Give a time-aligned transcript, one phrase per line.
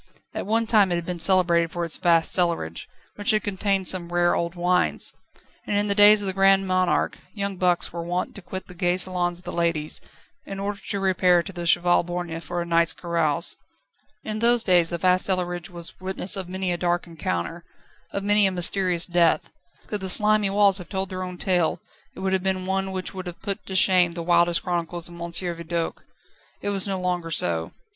[0.33, 4.11] At one time it had been celebrated for its vast cellarage, which had contained some
[4.11, 5.13] rare old wines.
[5.67, 8.73] And in the days of the Grand Monarch young bucks were wont to quit the
[8.73, 10.01] gay salons of the ladies,
[10.43, 13.55] in order to repair to the Cheval Borgne for a night's carouse.
[14.23, 17.63] In those days the vast cellarage was witness of many a dark encounter,
[18.11, 19.51] of many a mysterious death;
[19.85, 21.79] could the slimy walls have told their own tale,
[22.15, 25.13] it would have been one which would have put to shame the wildest chronicles of
[25.21, 25.31] M.
[25.31, 25.97] Vidoq.
[25.99, 25.99] Now
[26.63, 27.71] it was no longer so.